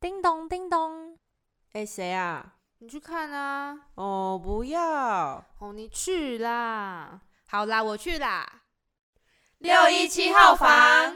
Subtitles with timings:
[0.00, 1.18] 叮咚叮咚，
[1.72, 2.54] 哎，谁啊？
[2.78, 3.78] 你去看啊！
[3.96, 5.44] 哦，不要！
[5.58, 7.20] 哦，你去啦！
[7.46, 8.62] 好啦，我去啦。
[9.58, 11.14] 六一七号房，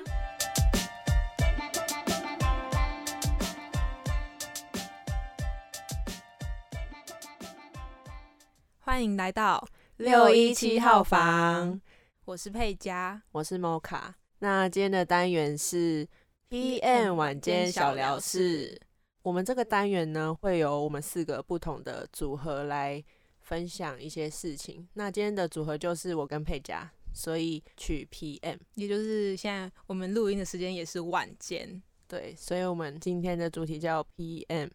[8.80, 9.66] 欢迎来到
[9.96, 11.80] 六一七号房，
[12.26, 14.12] 我是佩佳，我是 Moka。
[14.40, 16.06] 那今天的单元是
[16.50, 18.80] PM 晚间小聊室。
[19.22, 23.02] 我们这个单元呢，会有我们四个不同的组合来
[23.40, 24.86] 分享一些事情。
[24.94, 31.82] 那今天的组合就是我跟佩佳，所以取 PM，也就是现在我们录音的时间也是晚间。
[32.06, 34.70] 对，所以我们今天的主题叫 PM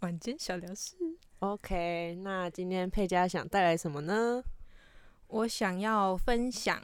[0.00, 0.96] 晚间小聊室。
[1.38, 4.42] OK，那今天佩佳想带来什么呢？
[5.28, 6.82] 我想要分享，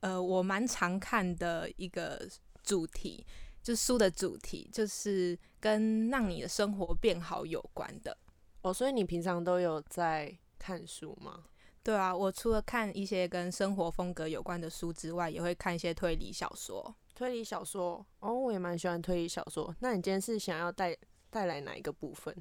[0.00, 2.28] 呃，我蛮常看的一个
[2.62, 3.26] 主题。
[3.62, 8.16] 就书的主题就是跟让你的生活变好有关的
[8.62, 11.44] 哦，所以你平常都有在看书吗？
[11.84, 16.94] 对啊，我除了看一些跟生活风格有关的书之外，也会看一些推理小说。
[17.14, 19.74] 推理小说哦，我也蛮喜欢推理小说。
[19.80, 20.96] 那你今天是想要带
[21.30, 22.34] 带来哪一个部分？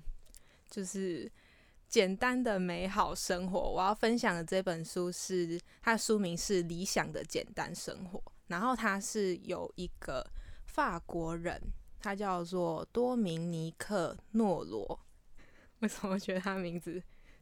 [0.69, 1.31] 就是
[1.87, 3.59] 简单的美好生活。
[3.59, 10.25] 我要分享的这本书是它的书名是《理想的简单生活》，然后它是有一个。
[10.73, 11.61] 法国人，
[11.99, 14.99] 他叫做多明尼克诺罗。
[15.79, 17.01] 为什么觉得他名字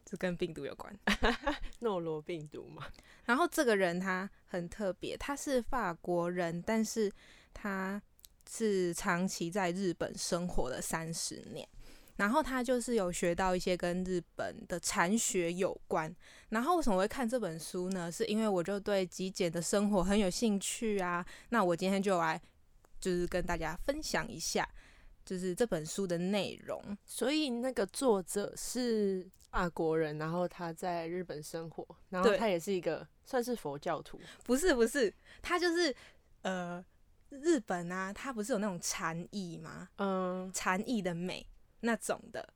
[0.10, 0.98] 是跟病毒有关？
[1.80, 2.88] 诺罗病毒嘛。
[3.26, 7.12] 然后这个人他很特别，他是法国人，但是
[7.54, 8.02] 他
[8.50, 11.68] 是长期在日本生活了三十年。
[12.16, 16.14] 然后他就是有学到一些跟日本的禅学有关。
[16.50, 18.12] 然后为什么会看这本书呢？
[18.12, 21.26] 是因为我就对极简的生活很有兴趣啊。
[21.50, 22.42] 那我今天就来。
[23.00, 24.68] 就是跟大家分享一下，
[25.26, 26.98] 就是这本书的内容。
[27.06, 34.20] 所以那个作者是法国人，然后他在日本生活，然后他也是一个算是佛教徒。
[34.44, 35.96] 不是不是，他就是
[36.42, 36.84] 呃
[37.30, 39.90] 日本啊，他不是有那种禅意吗？
[39.98, 41.46] 嗯，禅意的美
[41.82, 42.48] 那种的，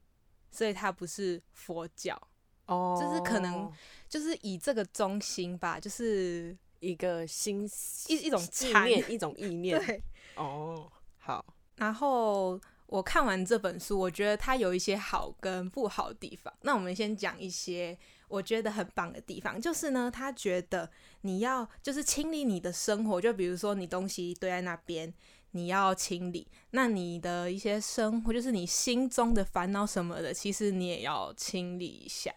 [0.52, 2.20] 所以他不是佛教
[2.66, 3.72] 哦，就是可能
[4.08, 7.70] 就是以这个中心吧，就是一个心
[8.08, 9.84] 一一种意念，一种意 念。
[9.84, 10.04] 对。
[10.36, 11.46] 哦，好。
[11.78, 16.54] 然后我看完这本书，我觉得它有一些好跟不好的地方。
[16.62, 20.90] 那我们先讲一些我觉得很棒的地方，就是呢，他觉得
[21.22, 25.12] 你要就是清理你的生活，就比如说你东西堆在那边，
[25.52, 26.48] 你要清理。
[26.72, 32.32] 那你的一些生活，就是你心中的烦恼什么的，其实你也要清理一下。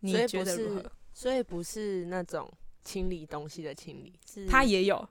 [0.00, 0.92] 你觉得如何？
[1.12, 2.52] 所以不是那种
[2.82, 4.18] 清理东西的清理，
[4.50, 5.08] 他也有。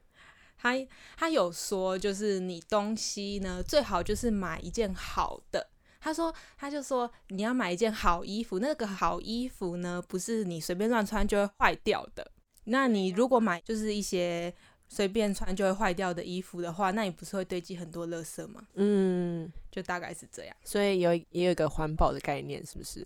[0.63, 0.71] 他
[1.17, 5.69] 他有说，就是你东西呢，最好就是买一件好的。
[5.99, 12.31] 他说，他就说你要买一件好衣服，那个好衣服呢，不是你随便乱穿就会坏掉的。
[12.63, 14.53] 那你如果买就是一些
[14.87, 18.65] 随便穿就会坏掉的衣服的话，那你不是会堆积很多垃圾吗？
[18.75, 20.55] 嗯，就大概是这样。
[20.63, 23.05] 所以有也有一个环保的概念，是不是？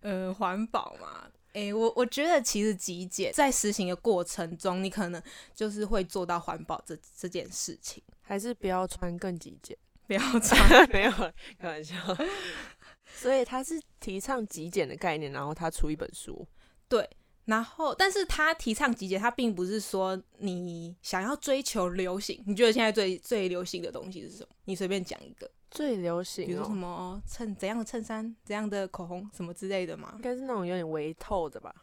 [0.00, 1.30] 呃，环保嘛。
[1.54, 5.22] 哎，我我觉得其实极简在实行的过程中，你可能
[5.54, 9.76] 就是会做到环保这这件事情，还是不要穿更极简，
[10.06, 11.10] 不要 穿，没有
[11.58, 11.94] 开玩笑。
[13.16, 16.44] 所以他是提倡极简的概念，然后他出一本书，
[16.88, 17.08] 对，
[17.44, 22.42] 然后但是他提倡极简，他并不是说你想要追求流行。
[22.46, 24.48] 你觉得现在最最流行的东西是什么？
[24.64, 25.48] 你随便讲一个。
[25.74, 30.12] 最流行，比如说什么衬怎样的衬衫、怎样的口红什么之类的嘛？
[30.14, 31.74] 应该是那种有点微透的吧，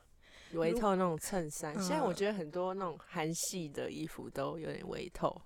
[0.53, 1.74] 微透那种衬衫。
[1.74, 5.41] 现在我觉得很多那种韩系的衣服都有点微透。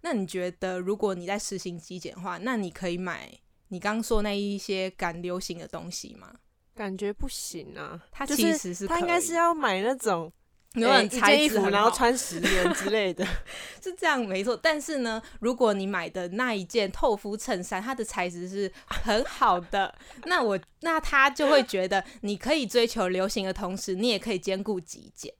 [0.00, 3.32] 那你觉得，如果你在实行极简的话，那你可以买
[3.68, 6.34] 你刚说那一些赶流行的东西吗？
[6.74, 10.32] 感觉不行啊，他其实是他应该是要买那种。
[10.80, 13.24] 有一件衣服，然后穿十年之类的，
[13.82, 14.56] 是这样没错。
[14.56, 19.94] 但是呢，如果你买的那一件透肤衬衫，它的材质是很好的，
[20.26, 25.32] 那我那他就会觉得你可以追求流行的同时，你也可以兼顾极简。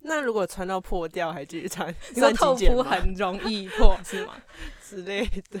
[0.00, 4.34] 那如果穿到破掉还继续穿，你说透肤很容易破是吗？
[4.86, 5.60] 之类的，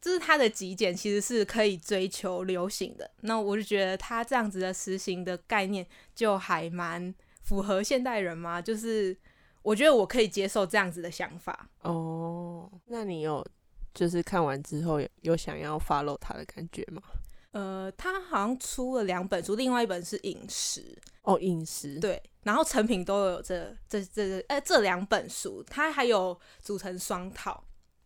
[0.00, 3.10] 就是它的极简其实是可以追求流行的。
[3.22, 5.84] 那我就觉得它这样子的实行的概念
[6.14, 7.12] 就还蛮。
[7.50, 8.62] 符合现代人吗？
[8.62, 9.16] 就是
[9.62, 12.70] 我觉得我可以接受这样子的想法哦。
[12.86, 13.44] 那你有
[13.92, 17.02] 就是看完之后有有想要 follow 他的感觉吗？
[17.50, 27.64] 呃，他好像出了两本书，另外一本是饮食哦，饮食对，然后成品都有这这这呃这两本书，他还有组成双套，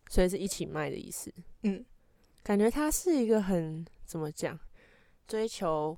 [0.09, 1.31] 所以是一起卖的意思。
[1.65, 1.85] 嗯，
[2.43, 4.59] 感觉他是一个很怎么讲，
[5.29, 5.95] 追求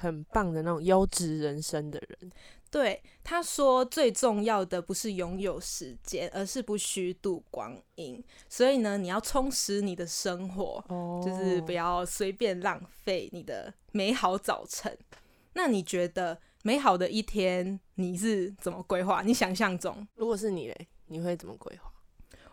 [0.00, 2.32] 很棒的那种优质人生的人。
[2.70, 8.22] 对，他说最重要的不是拥有时间，而是不虚度光阴。
[8.48, 14.96] 所以呢，你要充实你的生活，哦就是不要随便浪费你的美好早晨。
[15.54, 19.20] 那你觉得美好的一天你是怎么规划？
[19.22, 20.06] 你想象中？
[20.14, 21.92] 如果是你嘞，你会怎么规划？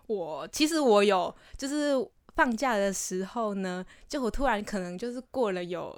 [0.08, 1.94] 我其实我有，就是
[2.36, 5.96] 放假的时候呢，就我突然可能就是过了有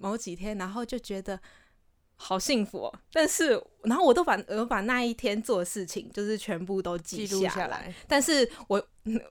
[0.00, 1.38] 某几天，然后就觉得
[2.16, 2.94] 好幸福哦。
[3.12, 7.94] 但是，然后我都把我把那一天做的事情，就是全部都记记录下来。
[8.06, 8.82] 但是我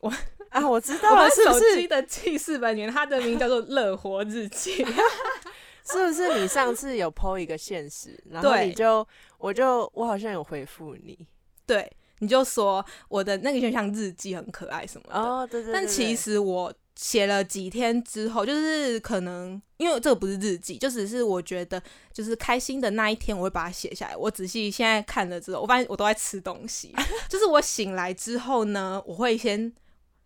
[0.01, 0.11] 我
[0.49, 1.87] 啊，我知道了， 手是不是机？
[1.87, 4.85] 的记事本里面，它的名叫做“乐活日记”。
[5.89, 11.17] 是不是你上次有 PO 一个现实，然后你就我就我好像有回复你
[11.65, 15.17] 对，你就说我的那个就像日记很可爱什么的。
[15.17, 24.17] 哦，对对对但其实我写了几天之后，就是可能因为这个不是日记，就只是我觉得就是开心的那一天，我会把它写下来。
[24.17, 26.93] 我仔细现在看了之后，我发现我都在吃东西。
[27.29, 29.71] 就是我醒来之后呢，我会先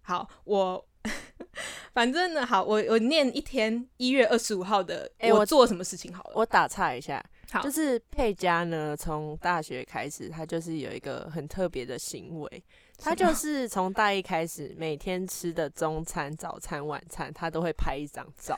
[0.01, 0.88] 好，我
[1.94, 6.31] 反正呢，好，我我念一天一月二十五号的，哎我我做什么事情好了。
[6.35, 7.21] 我打岔一下，
[7.51, 12.63] 好就是佩佳呢，从大学开始，他就是有一个很特别的行为，
[13.01, 18.57] 他就是从大一开始，每天吃的中餐、早餐、晚餐，他都会拍一张照，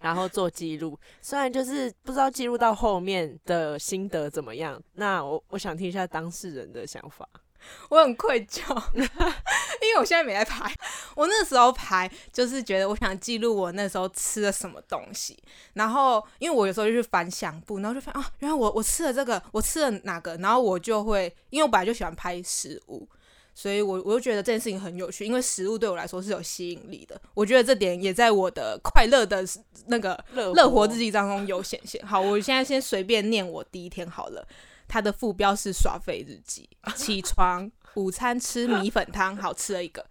[0.00, 0.98] 然后做记录。
[1.20, 7.28] 虽然就是不知道记录到后面的心得怎么样，那我我想听一下当事人的想法。
[7.90, 8.60] 我很愧疚，
[8.92, 10.68] 因为我现在没在拍。
[11.14, 15.40] 我那时候拍，就是觉得我想记录我那时候吃了什么东西。
[15.74, 23.08] 然后，因为我有时候就去翻相簿，然后就发现啊，原来我我吃了这个，我吃了哪个，然后我就会，因为我本来就喜欢拍食物，
[23.54, 27.20] 所以我我就觉得这件事情很有趣，因为食物对我来说是有吸引力的。
[27.34, 29.44] 我觉得这点也在我的快乐的
[29.86, 32.04] 那个乐乐活日记当中有显现。
[32.06, 34.46] 好，我现在先随便念我第一天好了。
[34.88, 40.04] 它的副标是耍废日记，起床，午餐吃米粉汤，好吃了一个。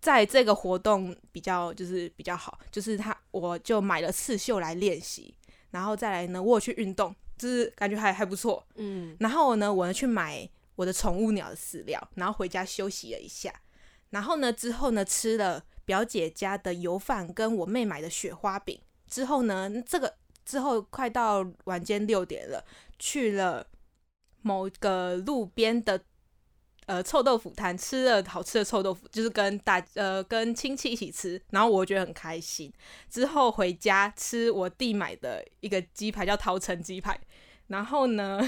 [0.00, 5.34] 在这个活动比较就是比较好，就是他我就买了刺绣来练习，
[5.70, 8.64] 然后再来呢，我有去运动，就是感觉还还不错。
[8.76, 13.52] 嗯，然后呢，我呢去买我的宠物鸟的饲料，然后回家休息了一下。
[14.10, 18.80] 然后呢，之后呢吃了表姐家的油饭跟我妹买的雪花饼。
[19.08, 22.64] 之后呢，这个之后快到晚间六点了，
[22.98, 23.66] 去了
[24.42, 26.00] 某个路边的
[26.86, 32.72] 呃臭豆腐摊，吃了好吃的臭豆腐，就是跟大呃跟亲戚一起吃，然后我觉得很开心。
[33.10, 37.18] 之后回家吃我弟买的一个鸡排，叫桃城鸡排。
[37.68, 38.46] 然后呢，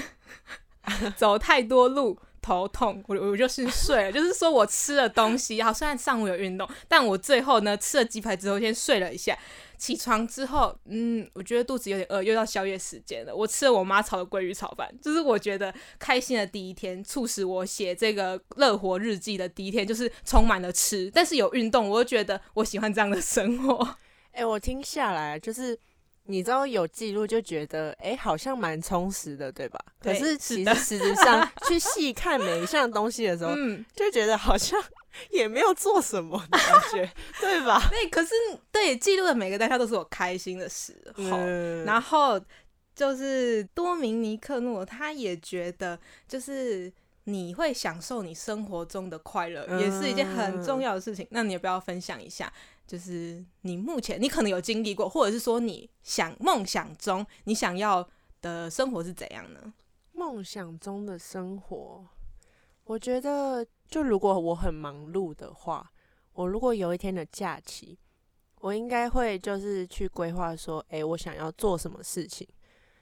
[1.15, 4.11] 走太多路头痛，我我就是睡了。
[4.13, 9.37] 就是说我吃了东西，好，虽然上午有运动，但我最后呢吃了鸡排之后先睡了一下。
[9.77, 13.35] 起床之后，嗯，我觉得肚子有点饿，又到宵夜时间了。
[13.35, 23.97] 我吃了我妈炒的鲑鱼炒饭， 就是我觉得开心的第一天，促使我写这个乐活日记的第一天，就是充满了吃，但是有运动，我就觉得我喜欢这样的生活。
[24.31, 25.77] 哎、我听下来就是。
[26.27, 29.79] 你知道有记录就觉得，哎、好像蛮充实的，对吧？
[29.99, 34.81] 可是其实实质上 去细看每一项东西的时候，嗯，就觉得好像
[35.31, 37.81] 也没有做什么的感觉，对吧？
[37.89, 38.33] 对，可是
[38.71, 41.37] 对记录的每个当下都是我开心的时候。
[41.37, 42.39] 嗯然后
[42.95, 46.91] 就是多明尼克诺，他也觉得就是
[47.25, 51.25] 你会享受你生活中的快乐，也是一件很重要的事情。
[51.31, 52.51] 那你也不要分享一下？
[52.87, 58.07] 就是你目前你可能有经历过，或者是说你想梦想中你想要
[58.41, 59.73] 的生活是怎样呢？
[60.13, 62.07] 梦想中的生活，
[62.85, 65.91] 我觉得就如果我很忙碌的话，
[66.33, 67.99] 我如果有一天的假期，
[68.61, 72.47] 我应该会就是去规划说，诶，我想要做什么事情。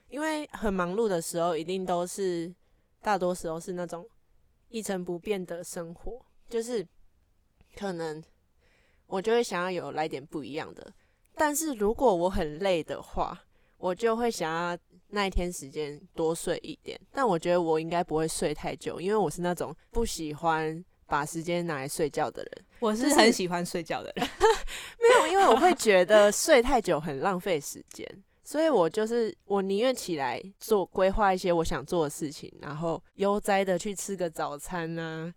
[0.07, 2.53] 因为很忙碌的时候，一定都是
[3.01, 4.07] 大多时候是那种
[4.69, 6.85] 一成不变的生活，就是
[7.75, 8.23] 可能
[9.07, 10.91] 我就会想要有来点不一样的。
[11.35, 13.37] 但是如果我很累的话，
[13.77, 14.77] 我就会想要
[15.09, 16.99] 那一天时间多睡一点。
[17.11, 22.65] 但我觉得我应该不会睡太久，因为我是那种不喜欢把时间拿来睡觉的人。
[22.79, 24.27] 我是是很喜欢睡觉的人，
[24.99, 28.07] 没有，因为我会觉得睡太久很浪费时间，
[28.43, 35.33] 所以我就是我宁愿起来做规划一些我想做的事情，然后悠哉的去吃个早餐啊，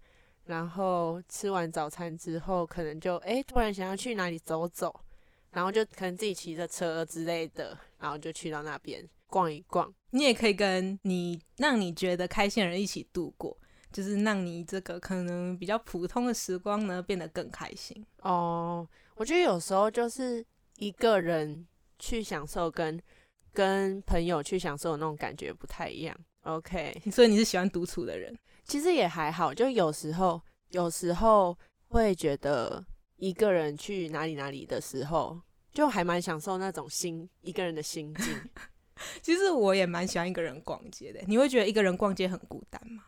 [0.49, 4.93] 然后吃完早餐之后，可能就哎突然想要去哪里走走，
[5.53, 9.95] 然后就可能自己骑着车之类的，然后就去到那边逛一逛。
[10.11, 13.57] 你也可以跟你让你觉得开心的人一起度过。
[13.91, 18.05] 就是让你这个可能比较普通的时光呢变得更开心。
[18.21, 20.45] 哦，我觉得有时候就是
[20.77, 21.67] 一个人
[21.99, 23.01] 去享受跟
[23.51, 26.15] 跟朋友去享受的那种感觉不太一样。
[26.43, 28.39] OK，所以你是喜欢独处的人？
[28.69, 31.57] 其实也还好，就有时候有时候
[31.89, 32.85] 会觉得
[33.17, 35.41] 一个人去哪里哪里的时候，
[35.73, 38.27] 就还蛮享受那种心一个人的心境。
[39.23, 41.21] 其实我也蛮喜欢一个人逛街的。
[41.27, 43.05] 你会觉得一个人逛街很孤单吗？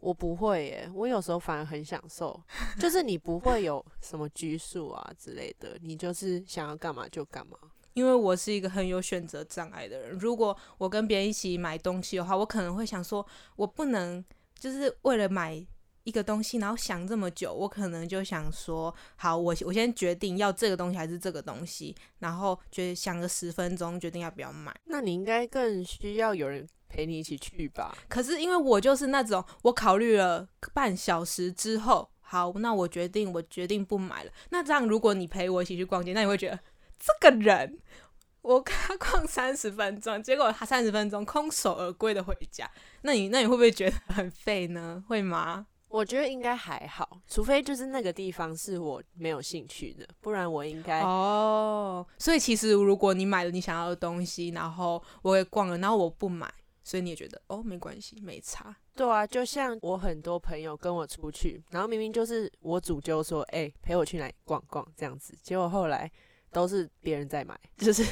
[0.00, 2.38] 我不会耶，我有时候反而很享受，
[2.78, 7.56] 就是你不会有什么拘束啊之类的，你就是想要干嘛就干嘛。
[7.92, 13.24] 因为我是一个很有选择障碍的人，如果我跟别人一起买东西的话，我可能会想说，
[13.56, 14.22] 我不能
[14.64, 15.62] 就是为了买
[16.04, 24.74] 一个东西，然后想这么久，我可能就想说，好，我我先决定要这个东西还是这个东西，然后觉得想个十分钟，决定要不要买。
[24.86, 27.94] 那你应该更需要有人陪你一起去吧？
[28.08, 34.32] 可是因为我就是那种，我考虑了半小时之后，好，那我决定，我决定不买了。
[34.48, 36.58] 那这样，如果你陪我一起去逛街，那你会觉得
[36.98, 37.78] 这个人，
[38.44, 42.70] 我跟他逛三十分钟，结果他三十分钟空手而归的回家，
[43.00, 45.02] 那你那你会不会觉得很废呢？
[45.08, 45.66] 会吗？
[45.88, 52.06] 我觉得应该还好，除非就是那个地方是我没有兴趣的，不然我应该哦。
[52.18, 58.76] 所以其实如果你买了你想要的东西，然后我也逛了，然后我不买，所以你也觉得哦没关系，没差。
[58.94, 66.10] 对啊，就像我很多朋友跟我出去，然后明明就是我主揪说，哎、陪我去哪里逛逛这样子，结果后来
[66.54, 68.02] 都是别人在买，就是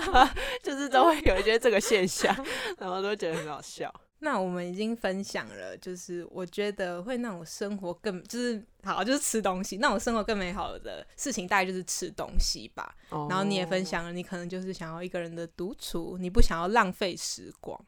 [0.62, 2.32] 就是都会有一些这个现象，
[2.78, 3.92] 然后都觉得很好笑。
[4.20, 12.94] 那我们已经分享了，就是我觉得会让我生活更就是好，就是吃东西，让我生活更美好的事情，大概就是吃东西吧。
[13.10, 17.80] 然后你也分哦享了，你可能就是想要一个人的独处，你不想要浪费时光。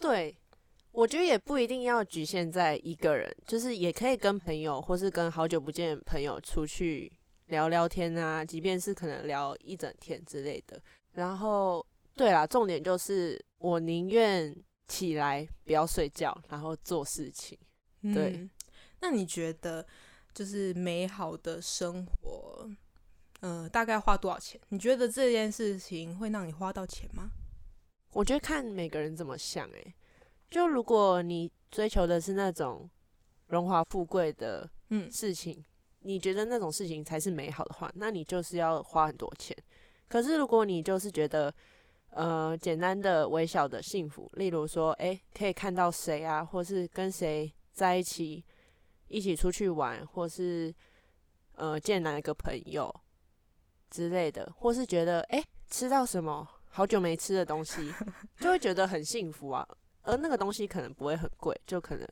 [0.00, 0.36] 对，
[0.90, 7.12] 我觉得也不一定要局限在一个人，就是也可以跟朋友或是跟好久不见的朋友出去
[7.52, 10.82] 聊聊天啊，即便是可能聊一整天之类的。
[11.12, 14.56] 然后，对啦，重点就是我宁愿
[14.88, 17.56] 起来不要睡觉，然后做事情。
[18.14, 18.50] 对嗯，
[19.00, 19.86] 那你觉得
[20.34, 22.68] 就是美好的生活，
[23.40, 24.58] 呃，大概花多少钱？
[24.70, 27.30] 你觉得这件事情会让你花到钱吗？
[28.14, 29.94] 我觉得看每个人怎么想、欸，
[30.50, 32.88] 就如果你追求的是那种
[33.48, 35.62] 荣华富贵的嗯事情，
[36.02, 39.56] 你觉得那种事情才是美好的话，那你就是要花很多钱。
[40.08, 41.52] 可是如果你就是觉得，
[42.10, 48.44] 呃，简单的微小的幸福，例如说，诶，可以看到谁啊，或是跟谁在一起，
[49.08, 50.74] 一起出去玩，或是
[51.54, 52.94] 呃见哪一个朋友
[53.90, 57.92] 之类的，或是觉得，诶，吃到什么好久没吃的东西，
[58.38, 59.66] 就会觉得很幸福啊。
[60.02, 62.06] 而那个东西可能不会很贵，就可能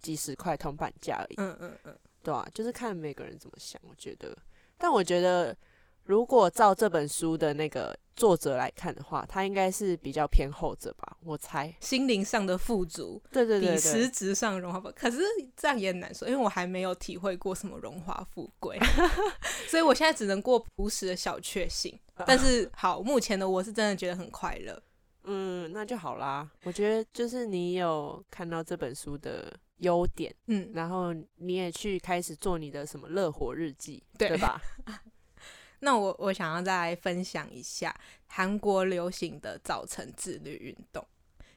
[0.00, 1.34] 几十块铜板价而已。
[1.38, 4.36] 嗯嗯嗯，对啊，就是看每个人怎么想，我觉得。
[4.76, 5.56] 但我觉得，
[6.02, 11.72] 如果照这本书的那个作者来看的话，他应该是比较偏后者吧，我猜。
[11.80, 15.18] 心灵上的富足比对对对比，实质上的荣华富，可是
[15.56, 18.76] 这样也很难说，因为我还没有体会过什么荣华富贵，
[19.70, 21.96] 所以我现在只能过朴实的小确幸。
[22.26, 24.82] 但是好，目前的我是真的觉得很快乐。
[25.24, 26.50] 嗯，那就好啦。
[26.62, 34.60] 我觉得就是你有看到这本书的优点，嗯，然后你也去开始做你的什么乐活日记，对对吧？
[35.80, 37.94] 那我我想要再来分享一下
[38.28, 41.06] 韩国流行的早晨自律运动，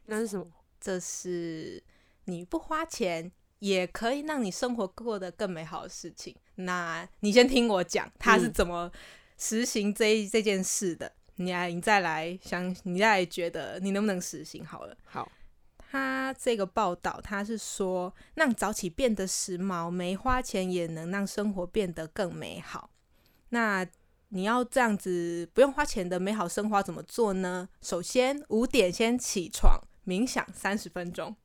[0.05, 0.45] 那是什么？
[0.81, 1.81] 这是
[2.25, 6.35] 你不花钱也可以让你生活过得更美好的事情。
[6.55, 8.91] 那你先听我讲，他是嗯怎么
[9.37, 14.97] 实行这一这件事的，你来你再来想，你再来觉得你能不能实行好了。
[15.05, 15.29] 好，
[15.91, 22.91] 他这个报道，他是说让早起变得时髦，没花钱也能让生活变得更美好。
[23.49, 23.83] 那
[24.29, 27.67] 你要这样子不用花钱的美好生活怎么做呢？
[27.81, 31.35] 首先五点先起床冥想三十分钟，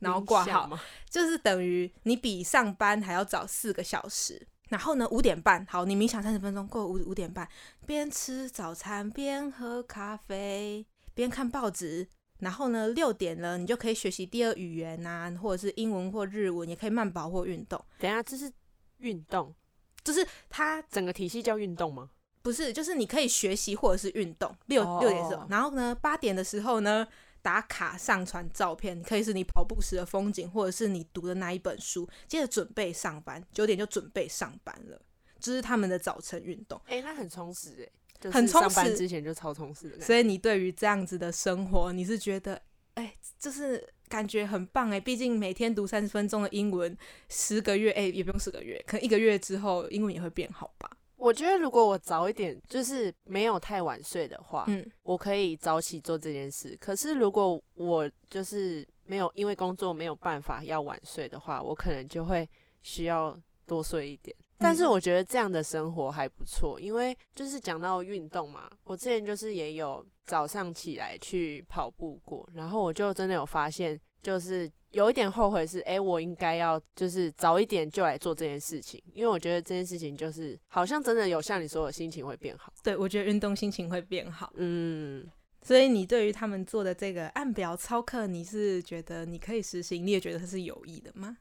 [0.00, 0.76] 然后挂号，
[1.08, 4.48] 就是等于你比上班还要早四个小时。
[4.70, 7.46] 然后呢，五点半，好，你冥想三十分钟，过五五点半，
[7.86, 12.08] 边吃早餐边喝咖啡，边看报纸。
[12.42, 17.82] 然后呢，六点了，你就可以学习第二语言呐、或者是英文或日文，也可以慢跑或运动。
[17.98, 18.52] 等下，这是
[18.98, 19.54] 运动，
[20.02, 22.10] 就是它整个体系叫运动吗？
[22.42, 24.52] 不是，就是你可以学习或者是运动。
[24.66, 27.06] 六哦六点的时候，然后呢，八点的时候呢，
[27.40, 32.08] 打卡上传照片，可以是你跑步时的风景，或者是你读的那一本书。
[32.26, 35.00] 接着准备上班，九点就准备上班了。
[35.38, 36.80] 这是他们的早晨运动。
[36.86, 37.88] 哎、那很充实哎、
[38.22, 40.00] 就是很充上班实之前就超充实的。
[40.00, 42.60] 所以你对于这样子的生活，你是觉得，
[42.94, 46.96] 哎、就是感觉很棒哎，毕竟每天读三十分钟的英文，
[47.28, 50.88] 十个月哎也不用十个月，可能一个月之后英文也会变好吧。
[51.16, 56.76] 我觉得如果我早一点，就是没有太晚睡的话，嗯，我可以早起做这件事。
[56.80, 62.48] 可是如果我就是没有因为工作没有办法要晚睡的话，我可能就会
[62.82, 64.36] 需要多睡一点。
[64.62, 82.72] 但是我觉得这样的生活还不错，因为就是讲到运动嘛，我之前就是也有早上起来去跑步过，然后我就真的有发现，就是有一点后悔是，哎，我应该要就是早一点就来做这件事情，因为我觉得这件事情就是好像真的有像你说的心情会变好。
[82.82, 84.52] 对，我觉得运动心情会变好。
[84.56, 85.26] 嗯，
[85.62, 91.36] 所以你对于他们做的这个按表操课，你是觉得你可以实行，你也觉得它是有益的吗？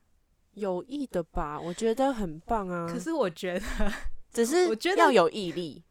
[0.53, 2.87] 有意的吧，我觉得很棒啊。
[2.91, 3.93] 可是我觉得，
[4.33, 5.83] 只是我觉得要有毅力，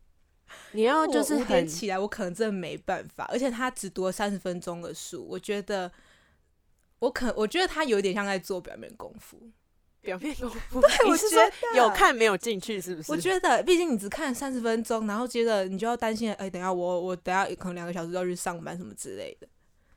[0.73, 3.25] 你要就是我五点很起来，我可能真的没办法。
[3.31, 5.91] 而且他只读了三十分钟的书，我觉得
[6.99, 9.41] 我可我觉得他有点像在做表面功夫。
[10.03, 10.81] 表面功夫。
[10.83, 13.13] 对我是说得有看没有进去，是不是？
[13.13, 19.47] 我觉得，毕竟你只看三十分钟，然后接着你就要担心，哎、等下我我等下可能两个小时要去上班什么之类的。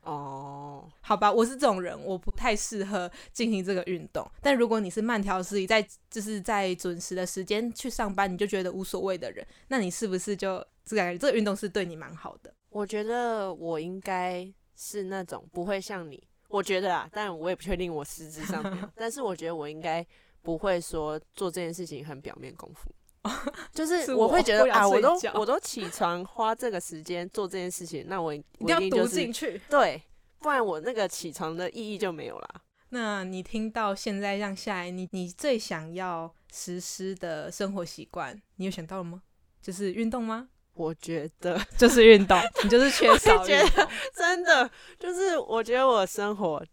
[0.04, 4.30] 哦，好吧，我是这种人，我不太适合进行这个运动。
[4.42, 12.54] 但如果你是慢条斯理，在就是在准时的时间去上班，你就觉得无所谓的人，那你是不是就这感觉这个运动是对你蛮好的？
[12.68, 14.46] 我觉得我应该
[14.76, 18.62] 是那种不会像你，我觉得啊，但我也不确定我实质上
[18.94, 20.06] 但是我觉得我应该
[20.42, 22.90] 不会说做这件事情很表面功夫。
[23.72, 29.60] 就是是我会觉得啊，我都我都起床花这个时间做这件事情，那我一 一定要读进去。
[29.68, 30.02] 对，
[30.40, 32.48] 不然我那个起床的意义就没有啦。
[32.90, 39.22] 那你听到现在这样下来，你你最想要实施的生活习惯，你有想到了吗？
[39.60, 40.48] 就是运动吗？
[40.74, 43.44] 我觉得就是运动，你就是缺少。
[44.14, 46.64] 真的就是，我觉得我生活，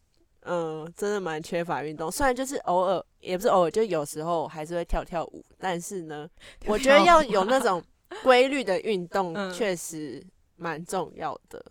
[0.43, 2.11] 嗯、真的蛮缺乏运动。
[2.11, 6.29] 虽然就是偶尔，也不是偶尔，就有时候还是会跳跳舞，但是呢，
[6.65, 7.83] 我觉得要有那种
[8.23, 11.63] 规律的运动，嗯确实蛮重要的。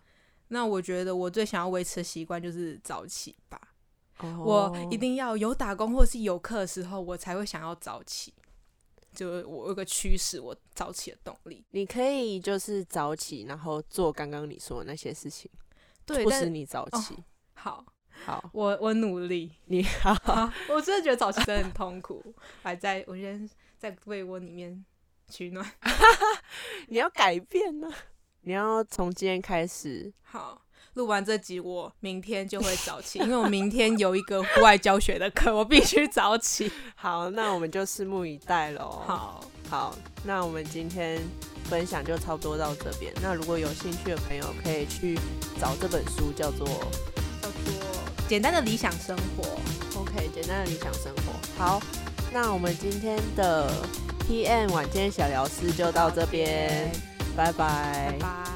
[0.49, 3.61] 那我觉得我最想要维持的习惯就是早起吧。
[4.18, 8.35] 哦我一定要有打工或是有课的时候，我才会想要早起。
[9.12, 11.64] 就我有个驱使我早起的动力。
[11.71, 15.51] 你可以就是早起，然后做刚刚你说的那些事情，
[16.07, 17.16] 对，促使你早哦起。
[17.55, 17.85] 好，
[18.24, 19.50] 好，我我努力。
[19.66, 22.22] 你 好，好，我真的觉得早起真的很痛苦。
[22.62, 24.85] 还在我先在被窝里面
[25.28, 25.68] 取暖。
[26.88, 27.88] 你要改变呢、
[28.42, 30.62] 你要从今天开始好，
[30.94, 36.70] 录完这集，我明天就会早起，因为我明天有一个户外教学的课，我必须早起。
[36.94, 39.02] 好，那我们就拭目以待喽。
[39.06, 41.20] 好，好，那我们今天
[41.64, 43.12] 分享就差不多到这边。
[43.22, 45.18] 那如果有兴趣的朋友，可以去
[45.61, 46.66] 找这本书，叫做
[48.31, 49.43] 简单的理想生活。
[50.01, 51.33] OK 简单的理想生活。
[51.59, 51.83] 好，
[52.33, 53.69] 那我们今天的
[54.21, 56.93] PM 晚间小聊师就到这边，
[57.37, 58.50] 拜拜拜拜。